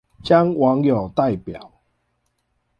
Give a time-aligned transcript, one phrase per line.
[0.23, 1.71] 將網友代表